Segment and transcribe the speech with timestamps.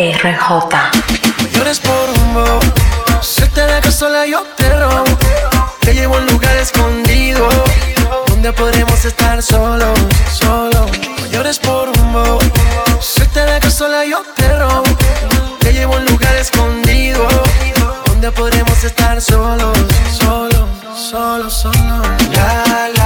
[0.00, 0.48] RJ.
[1.52, 2.60] llores por un bo.
[3.20, 5.04] Si te dejo sola, yo te robo.
[5.80, 7.46] Te llevo a un lugar escondido.
[8.28, 9.98] Donde podremos estar solos,
[10.32, 10.90] solos.
[11.30, 12.38] llores por un bo.
[12.98, 14.84] Si te dejo sola, yo te robo.
[15.58, 17.28] Te llevo a un lugar escondido.
[18.06, 19.76] Donde podremos estar solos.
[22.32, 22.99] La, la, la.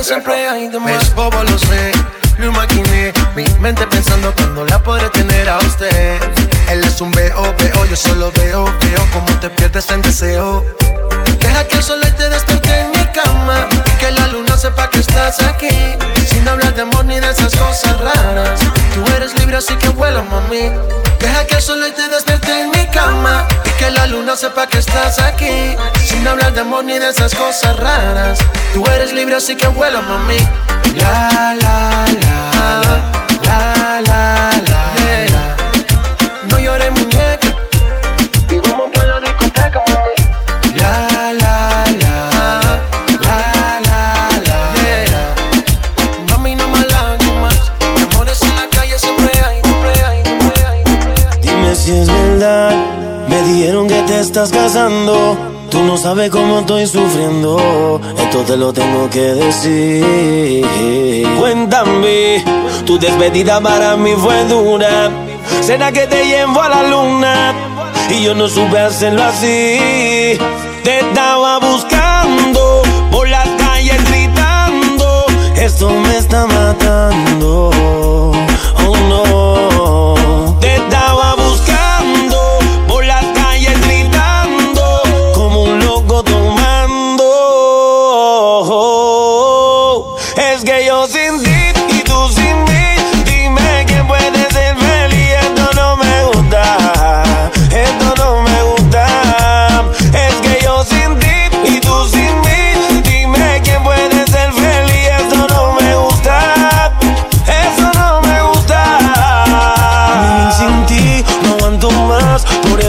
[0.00, 1.02] Calle siempre hay de más.
[1.02, 1.92] Es bobo, lo sé.
[2.38, 3.12] Lo imaginé.
[3.34, 6.20] Mi mente pensando cuando la podré tener a usted.
[6.70, 7.84] Él es un veo, veo.
[7.86, 10.64] Yo solo veo, veo como te pierdes en deseo.
[11.40, 13.68] Deja que el sol te despierte en mi cama.
[13.98, 15.68] Que la luna sepa que estás aquí.
[16.28, 18.60] Sin hablar de amor ni de esas cosas raras.
[18.94, 20.70] Tú eres libre, así que vuela, mami.
[21.18, 23.48] Deja que el sol te despierte en mi cama.
[23.64, 25.76] Y que la luna sepa que estás aquí.
[26.06, 28.38] Sin hablar de amor ni de esas cosas raras.
[28.74, 30.38] Tú eres libre, así que vuela, mami.
[30.94, 32.80] La, la, la.
[33.42, 33.89] La, la,
[54.42, 55.36] estás casando.
[55.70, 60.66] Tú no sabes cómo estoy sufriendo, esto te lo tengo que decir.
[61.38, 62.42] Cuéntame,
[62.86, 65.10] tu despedida para mí fue dura.
[65.60, 67.54] Será que te llevo a la luna
[68.08, 70.38] y yo no supe hacerlo así.
[70.82, 71.02] Te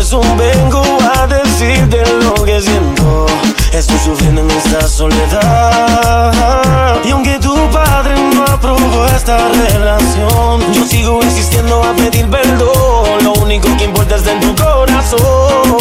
[0.10, 0.82] vengo
[1.14, 3.28] a decirte lo que siento.
[3.72, 6.34] Estoy sufriendo en esta soledad.
[7.06, 13.24] Y aunque tu padre no aprobó esta relación, yo sigo insistiendo a pedir perdón.
[13.24, 15.81] Lo único que importa es en tu corazón.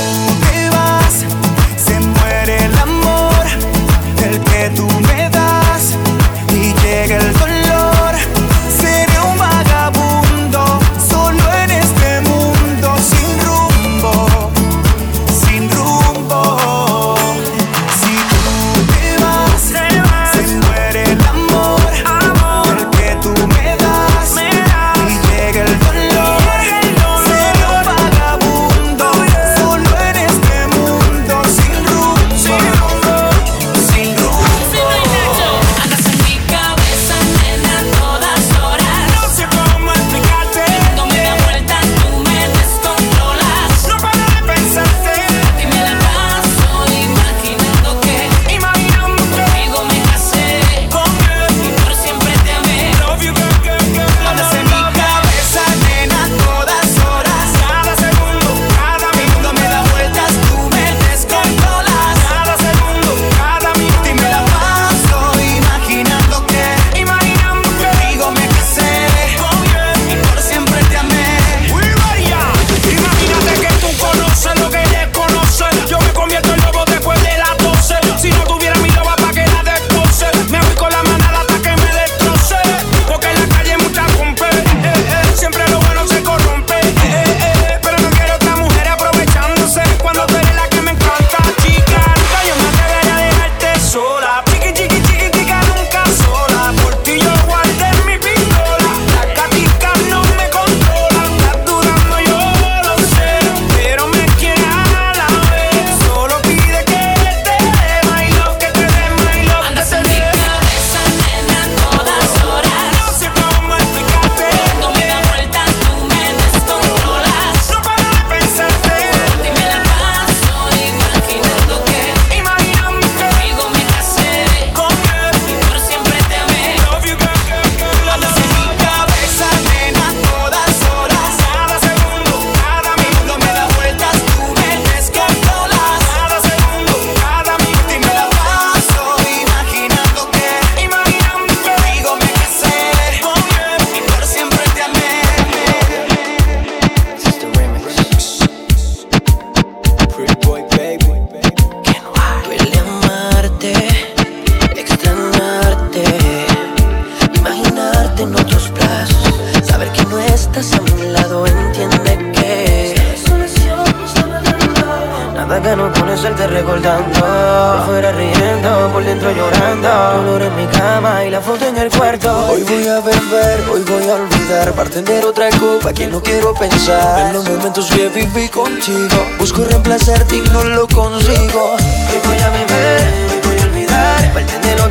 [176.91, 179.25] En los momentos que viví contigo.
[179.39, 181.77] Busco reemplazarte y no lo consigo.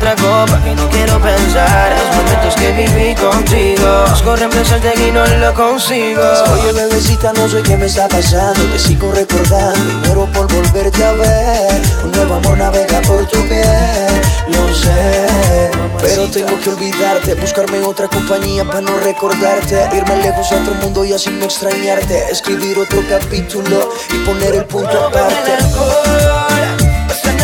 [0.01, 4.05] Otra copa que no quiero pensar Los momentos que viví contigo.
[4.09, 6.21] Busco reemplazarte y no lo consigo.
[6.53, 11.03] Oye bebecita no sé qué me está pasando Te sigo recordando y muero por volverte
[11.03, 11.81] a ver.
[12.03, 15.69] Un nuevo amor navega por tu piel Lo sé.
[16.01, 19.87] Pero tengo que olvidarte Buscarme otra compañía para no recordarte.
[19.95, 22.31] Irme lejos a otro mundo y así no extrañarte.
[22.31, 25.51] Escribir otro capítulo y poner el punto aparte.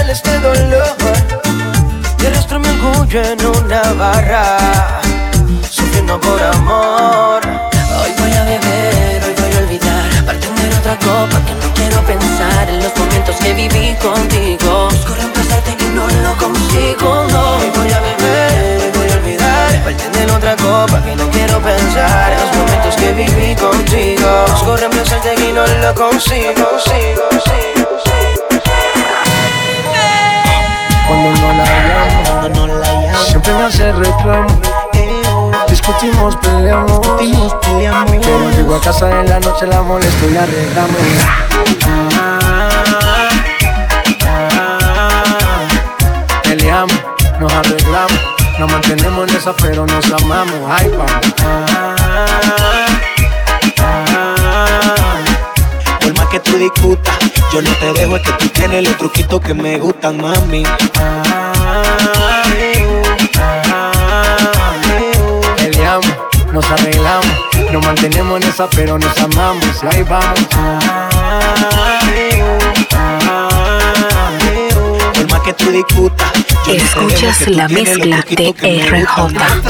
[0.10, 1.47] este dolor
[2.58, 5.02] Arrastro mi orgullo en una barra,
[5.70, 7.42] sufriendo por amor.
[7.46, 12.02] Hoy voy a beber, hoy voy a olvidar, para tener otra copa que no quiero
[12.02, 14.90] pensar en los momentos que viví contigo.
[14.90, 17.58] Busco reemplazarte y no lo consigo, no.
[17.58, 21.60] Hoy voy a beber, hoy voy a olvidar, para tener otra copa que no quiero
[21.62, 24.46] pensar en los momentos que viví contigo.
[24.48, 27.77] Busco reemplazarte y no lo consigo, sigo, sigo,
[31.08, 33.24] Cuando no la llamo, no la llamo.
[33.26, 34.48] Siempre me hace reclamo.
[35.70, 37.02] Discutimos, peleamos.
[37.20, 38.18] Discutimos, peleamos.
[38.26, 40.98] Pero llego a casa en la noche, la molesto y la arreglamos.
[46.44, 47.00] Peleamos,
[47.40, 48.20] nos arreglamos.
[48.60, 50.60] Nos mantenemos en esa, pero nos amamos.
[50.68, 51.06] Ay, Por
[57.54, 60.64] yo no te dejo, es que tú tienes los truquitos que me gustan, mami.
[65.58, 66.08] Peleamos,
[66.52, 67.38] nos arreglamos,
[67.72, 69.84] nos mantenemos en esa, pero nos amamos.
[69.84, 70.48] Y ahí vamos.
[75.48, 76.34] Más que tú discutas
[76.68, 79.28] Escuchas la mezcla de RJ.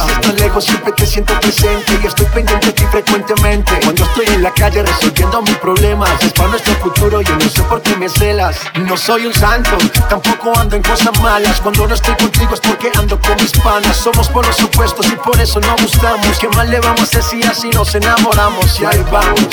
[0.08, 3.72] Estás lejos, siempre te siento presente y estoy pendiente de ti frecuentemente.
[3.84, 7.62] Cuando estoy en la calle resolviendo mis problemas, es para nuestro futuro, yo no sé
[7.64, 8.58] por qué me celas.
[8.80, 9.78] No soy un santo,
[10.10, 11.62] tampoco ando en cosas malas.
[11.62, 13.96] Cuando no estoy contigo es porque ando con mis panas.
[13.98, 16.40] Somos por los opuestos y por eso no gustamos.
[16.40, 18.80] ¿Qué mal le vamos a si así nos enamoramos?
[18.80, 19.48] Y ahí vamos.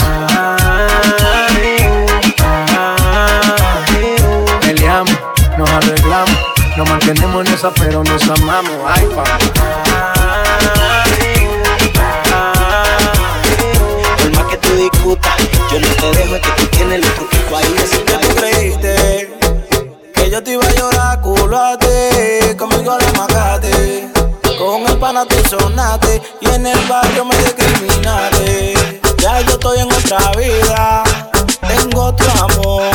[1.55, 1.94] Peleamos,
[5.57, 8.73] nos arreglamos nos mantenemos en esa, pero nos amamos.
[8.85, 9.23] Ay, pa.
[14.19, 15.33] Por más que tú discutas,
[15.71, 17.77] yo no te dejo, es que tú tienes los truquitos ahí.
[17.81, 19.39] Así que tú creíste
[20.15, 24.09] que yo te iba a llorar culo a ti, conmigo le mataste.
[24.59, 29.01] Con el pana tú sonaste y en el barrio me discriminaste.
[29.19, 31.05] Ya yo estoy en otra vida,
[31.69, 32.94] tengo otro amor.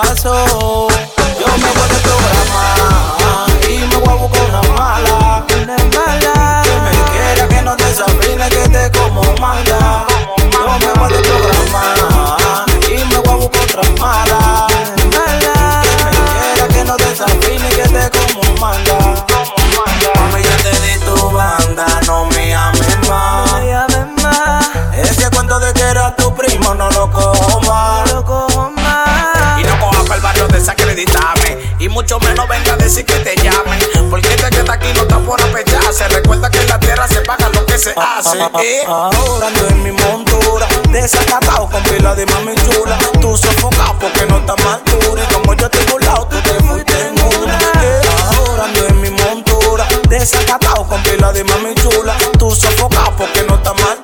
[0.00, 5.44] Yo me voy a programar y me voy a buscar una mala.
[5.60, 6.62] Una mala.
[6.62, 10.06] Que me quiera, que no te desafine, que te como manda.
[10.52, 13.82] Yo me voy a programar y me voy a buscar otra.
[14.00, 14.17] Mala.
[38.32, 38.80] Hace.
[38.80, 38.84] ¿eh?
[38.86, 42.98] Ahora ando en mi montura, desacatado con pila de mami chula.
[43.20, 45.22] Tú sofocado porque no estás más dura.
[45.22, 47.58] Y como yo estoy burlado, tú te fuiste en una.
[47.82, 48.00] ¿eh?
[48.36, 52.16] Ahora ando en mi montura, desacatado con pila de mami chula.
[52.38, 53.97] Tú sofocado porque no estás más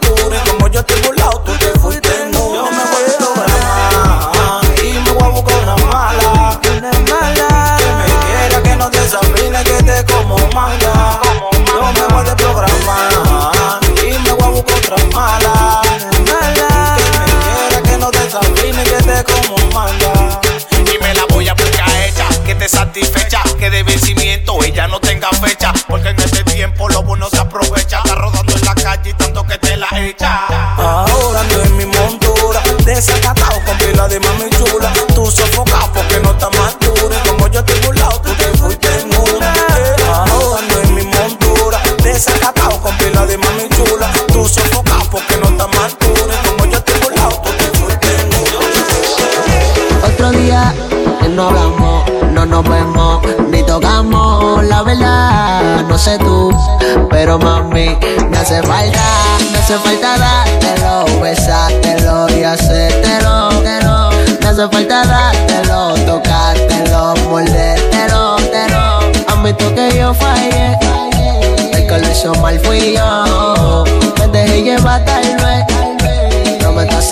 [57.09, 57.97] pero mami,
[58.29, 59.01] me hace falta,
[59.51, 63.49] me hace falta dártelo, besártelo y hacértelo.
[64.43, 69.33] Me hace falta dártelo, tocar te lo mordértelo, lo.
[69.33, 70.79] Admito que yo fallé.
[71.73, 73.85] El que lo mal fui yo.
[74.19, 75.65] Me dejé llevar tal vez.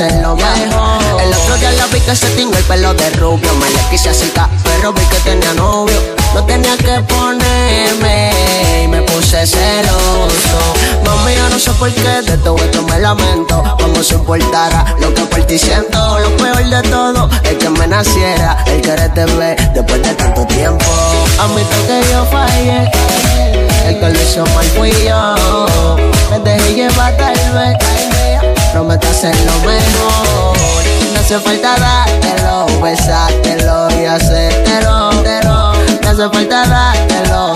[0.00, 1.20] En lo mejor.
[1.22, 3.54] El otro día la vi que se tiñó el pelo de rubio.
[3.54, 5.99] Me le quise acercar, pero vi que tenía novio.
[6.34, 8.31] No tenía que ponerme
[9.12, 10.61] puse celoso.
[11.04, 13.62] Mami, yo no sé por qué de todo esto me lamento.
[13.81, 16.19] Como si importara lo que por ti siento.
[16.19, 20.85] Lo peor de todo es que me naciera el quererte ver después de tanto tiempo.
[21.38, 22.90] Admito que yo fallé.
[23.87, 25.97] El que lo hizo mal fui yo.
[26.31, 27.76] Me dejé llevar tal vez.
[28.73, 30.57] Prometo hacer lo mejor.
[31.12, 35.12] No hace falta dártelo, besártelo y hacértelo.
[36.02, 37.54] No hace falta dártelo,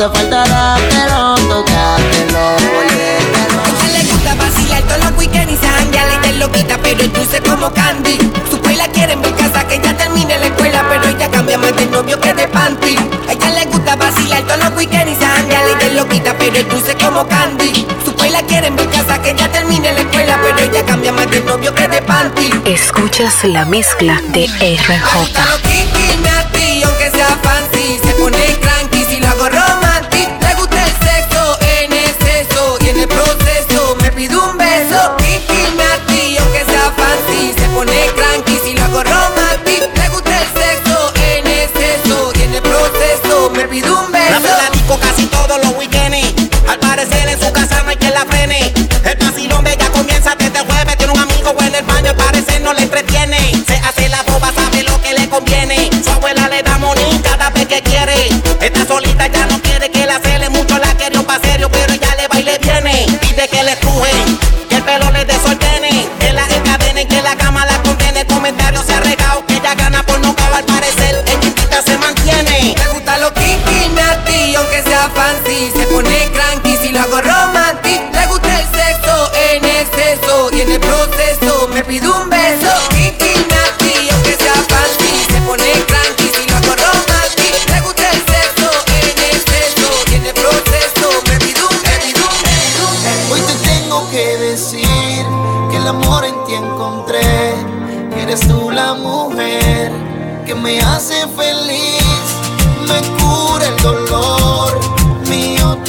[0.00, 2.40] hace falta dártelo, tocártelo,
[2.72, 3.60] mordértelo.
[3.60, 7.02] A ella le gusta vacilar todos los weekends y se y te lo quita, pero
[7.02, 8.18] es dulce como candy.
[8.50, 11.76] Su la quiere en mi casa que ya termine la escuela, pero ella cambia más
[11.76, 12.96] de novio que de panty.
[13.28, 16.56] A ella le gusta vacilar todos los weekends y se y te lo quita, pero
[16.56, 17.86] es dulce como candy.
[18.02, 21.30] Su la quiere en mi casa que ya termine la escuela, pero ella cambia más
[21.30, 22.50] de novio que de panty.
[22.64, 25.40] Escuchas la mezcla de RJ.
[26.84, 28.09] aunque sea fancy,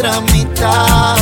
[0.02, 1.22] otra mitad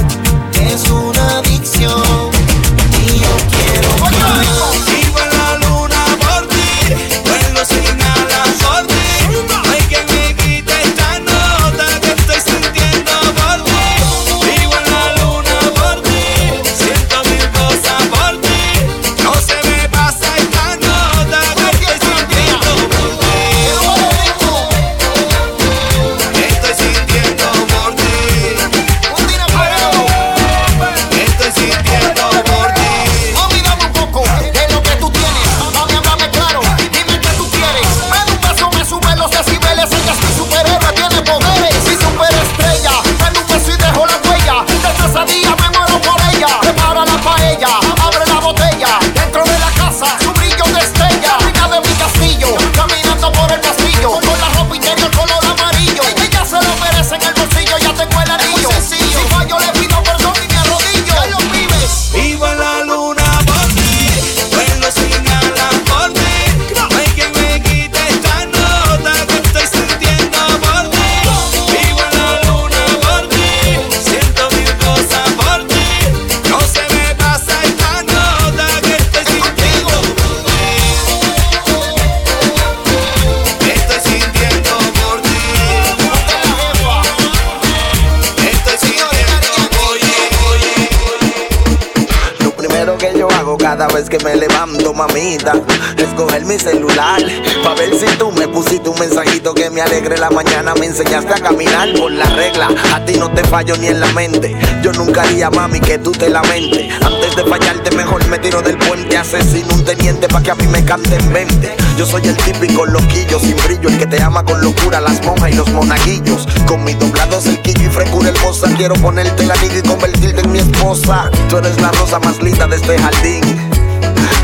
[95.00, 95.54] mamita,
[95.96, 97.22] es coger mi celular.
[97.64, 100.74] Pa' ver si tú me pusiste un mensajito que me alegre la mañana.
[100.76, 102.68] Me enseñaste a caminar por la regla.
[102.94, 104.58] A ti no te fallo ni en la mente.
[104.84, 106.94] Yo nunca haría, mami, que tú te lamentes.
[107.02, 109.16] Antes de fallarte, mejor me tiro del puente.
[109.18, 111.78] Asesino un teniente pa' que a mí me canten 20.
[111.98, 115.52] Yo soy el típico loquillo sin brillo, el que te ama con locura, las monjas
[115.52, 116.46] y los monaguillos.
[116.68, 120.60] Con mi doblado cerquillo y frescura hermosa, quiero ponerte la anillo y convertirte en mi
[120.60, 121.32] esposa.
[121.50, 123.69] Tú eres la rosa más linda de este jardín.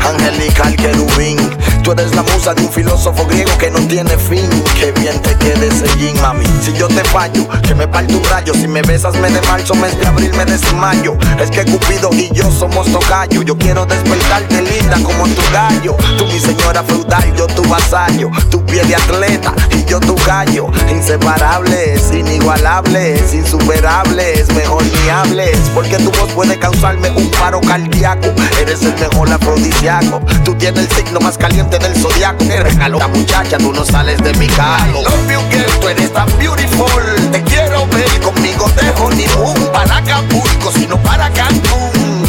[0.06, 1.38] Angelical querubín,
[1.86, 4.50] Tú eres la musa de un filósofo griego que no tiene fin.
[4.74, 6.44] Que bien te quede ese jean, mami.
[6.60, 8.54] Si yo te fallo, que me parte un rayo.
[8.54, 11.16] Si me besas, me de marzo, mes de abril, me de mayo.
[11.40, 13.42] Es que Cupido y yo somos tocayo.
[13.42, 15.96] Yo quiero despertarte linda como tu gallo.
[16.18, 18.30] Tú mi señora feudal, yo tu vasallo.
[18.50, 20.66] Tu pie de atleta y yo tu gallo.
[20.90, 25.56] Inseparables, inigualables, insuperables, mejor ni hables.
[25.72, 28.26] Porque tu voz puede causarme un paro cardíaco.
[28.60, 29.95] Eres el mejor afrodisíaco.
[30.44, 32.44] Tú tienes el signo más caliente del zodiaco.
[32.44, 35.02] Te regalo la muchacha, tú no sales de mi carro.
[35.02, 37.30] Love you girl, tú eres tan beautiful.
[37.32, 39.72] Te quiero ver conmigo de honeymoon.
[39.72, 42.26] Para Acapulco, sino para Cancún.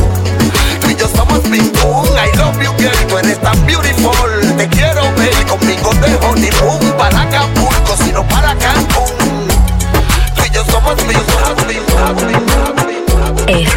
[0.79, 2.07] Tú y yo somos ping pong.
[2.15, 4.55] I love you girl, tú eres tan beautiful.
[4.57, 6.86] Te quiero ver conmigo de honeymoon.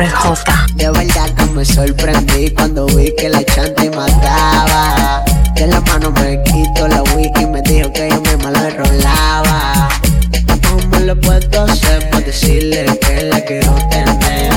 [0.00, 5.22] De verdad que me sorprendí cuando vi que la chante mataba.
[5.54, 9.90] De la mano me quito la wiki y me dijo que yo misma la rolaba.
[10.66, 14.54] ¿Cómo lo puedo hacer para decirle que la quiero tener?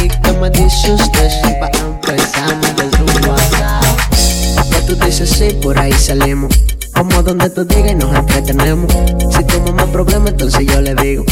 [0.00, 4.70] ¿Y qué me dice usted si para empezar desde un WhatsApp?
[4.70, 6.54] Que tú dices sí, por ahí salimos.
[6.94, 8.92] Como donde tú digas y nos entretenemos.
[9.36, 11.24] Si tu mamá problema, entonces yo le digo.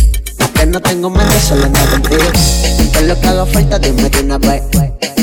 [0.55, 2.71] Que no tengo mente, solo ando contigo.
[3.03, 4.62] Que lo que haga falta, dime de una vez.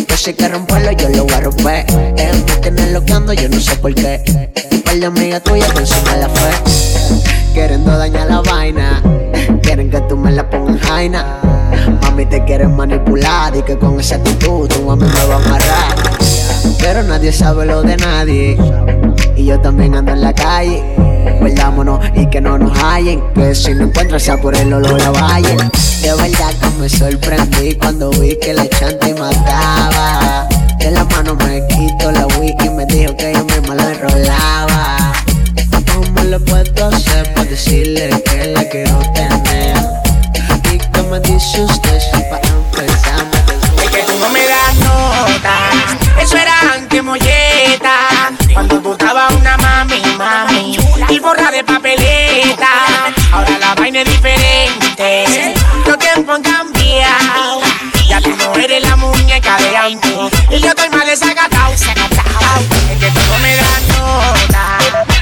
[0.10, 1.86] Yo sé que romperlo, yo lo voy a romper.
[2.18, 4.22] Él me tiene loqueando, yo no sé por qué.
[4.70, 6.50] Un par de amigas tuyas que encima la fe.
[7.54, 9.02] Queriendo dañar la vaina.
[9.62, 11.40] Quieren que tú me la pongas jaina.
[12.02, 15.48] Mami, te quieren manipular y que con esa actitud tú a mí me vas a
[15.48, 15.96] amarrar.
[16.80, 18.58] Pero nadie sabe lo de nadie.
[19.38, 20.84] Y yo también ando en la calle.
[21.40, 23.22] Perdámonos y que no nos hallen.
[23.34, 25.56] Que si no encuentras sea por el olor a valle.
[26.02, 30.48] De verdad que me sorprendí cuando vi que la chante mataba.
[30.80, 35.14] De la mano me quito la wiki y me dijo que yo misma la enrolaba.
[35.94, 39.78] ¿Cómo lo puedo hacer para decirle que la quiero tener?
[40.74, 41.89] ¿Y qué me dice usted
[51.60, 52.68] de papeleta.
[53.34, 55.54] Ahora la vaina es diferente.
[55.86, 57.62] Los tiempos han cambiado.
[58.08, 60.40] Ya tú no eres la muñeca de antes.
[60.52, 61.74] Y yo estoy mal desacatado.
[61.74, 61.82] Es
[63.00, 64.78] que tú no me das nota.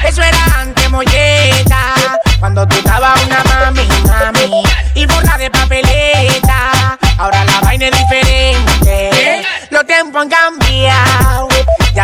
[0.07, 1.95] Eso era antes molleta.
[2.39, 4.63] Cuando tú estabas una mami, mami.
[4.93, 6.97] Y borra de papeleta.
[7.17, 9.43] Ahora la vaina es diferente.
[9.71, 10.66] Los tiempos han cambiado.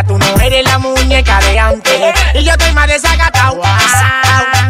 [0.07, 2.13] Tú no eres la muñeca de antes.
[2.33, 3.61] Y yo estoy más desacatado.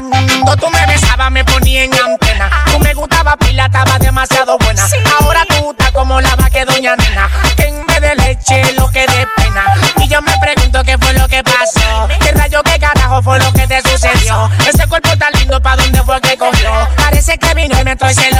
[0.09, 2.49] Cuando tú me besabas me ponía en antena.
[2.71, 4.87] Tú me gustaba pila, estaba demasiado buena.
[5.19, 7.29] Ahora tú estás como la vaca doña nena.
[7.55, 9.73] Que en vez de leche lo que de pena.
[9.97, 12.07] Y yo me pregunto qué fue lo que pasó.
[12.19, 14.49] ¿Qué rayo, qué carajo fue lo que te sucedió?
[14.67, 16.71] Ese cuerpo tan lindo, ¿pa' dónde fue que cogió?
[16.97, 18.31] Parece que vino y me y se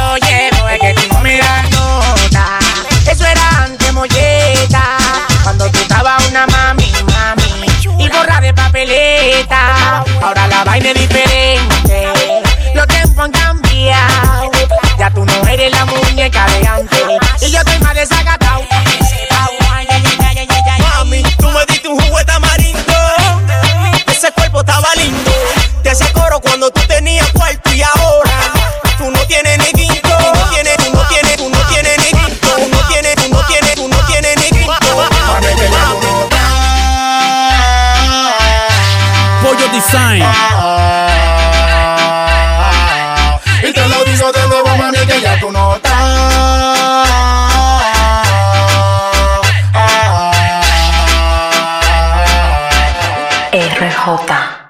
[10.22, 11.53] Ahora la vaina es diferente.